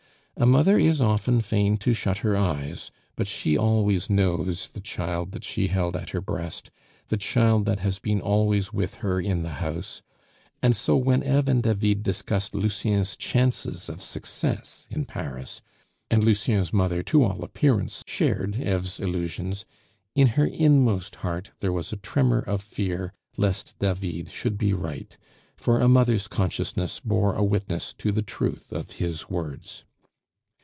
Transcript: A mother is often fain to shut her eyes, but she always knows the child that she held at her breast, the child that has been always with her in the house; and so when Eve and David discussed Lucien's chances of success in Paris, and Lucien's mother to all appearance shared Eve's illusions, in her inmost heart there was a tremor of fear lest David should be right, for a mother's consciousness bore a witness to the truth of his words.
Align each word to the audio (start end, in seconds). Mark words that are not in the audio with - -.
A 0.37 0.45
mother 0.47 0.79
is 0.79 1.03
often 1.03 1.41
fain 1.41 1.77
to 1.79 1.93
shut 1.93 2.19
her 2.19 2.35
eyes, 2.35 2.89
but 3.15 3.27
she 3.27 3.55
always 3.55 4.09
knows 4.09 4.69
the 4.69 4.79
child 4.79 5.33
that 5.33 5.43
she 5.43 5.67
held 5.67 5.95
at 5.95 6.11
her 6.11 6.21
breast, 6.21 6.71
the 7.09 7.17
child 7.17 7.65
that 7.65 7.79
has 7.79 7.99
been 7.99 8.21
always 8.21 8.73
with 8.73 8.95
her 9.05 9.19
in 9.21 9.43
the 9.43 9.55
house; 9.59 10.01
and 10.63 10.75
so 10.75 10.97
when 10.97 11.21
Eve 11.21 11.47
and 11.47 11.61
David 11.61 12.01
discussed 12.01 12.55
Lucien's 12.55 13.15
chances 13.15 13.87
of 13.87 14.01
success 14.01 14.87
in 14.89 15.05
Paris, 15.05 15.61
and 16.09 16.23
Lucien's 16.23 16.73
mother 16.73 17.03
to 17.03 17.23
all 17.23 17.43
appearance 17.43 18.01
shared 18.07 18.55
Eve's 18.55 18.99
illusions, 18.99 19.63
in 20.15 20.27
her 20.29 20.47
inmost 20.47 21.17
heart 21.17 21.51
there 21.59 21.73
was 21.73 21.93
a 21.93 21.97
tremor 21.97 22.39
of 22.39 22.63
fear 22.63 23.13
lest 23.37 23.77
David 23.77 24.29
should 24.29 24.57
be 24.57 24.73
right, 24.73 25.15
for 25.55 25.79
a 25.79 25.87
mother's 25.89 26.27
consciousness 26.27 26.99
bore 26.99 27.35
a 27.35 27.43
witness 27.43 27.93
to 27.93 28.11
the 28.11 28.23
truth 28.23 28.71
of 28.71 28.93
his 28.93 29.29
words. 29.29 29.83